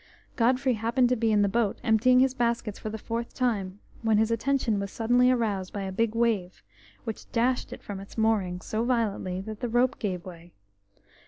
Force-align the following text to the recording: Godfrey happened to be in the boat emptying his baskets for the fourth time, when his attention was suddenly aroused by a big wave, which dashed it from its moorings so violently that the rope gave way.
Godfrey 0.35 0.73
happened 0.73 1.09
to 1.09 1.15
be 1.15 1.31
in 1.31 1.43
the 1.43 1.47
boat 1.47 1.77
emptying 1.83 2.21
his 2.21 2.33
baskets 2.33 2.79
for 2.79 2.89
the 2.89 2.97
fourth 2.97 3.35
time, 3.35 3.79
when 4.01 4.17
his 4.17 4.31
attention 4.31 4.79
was 4.79 4.89
suddenly 4.91 5.29
aroused 5.29 5.71
by 5.73 5.83
a 5.83 5.91
big 5.91 6.15
wave, 6.15 6.63
which 7.03 7.31
dashed 7.31 7.71
it 7.71 7.83
from 7.83 7.99
its 7.99 8.17
moorings 8.17 8.65
so 8.65 8.83
violently 8.83 9.41
that 9.41 9.59
the 9.59 9.69
rope 9.69 9.99
gave 9.99 10.25
way. 10.25 10.53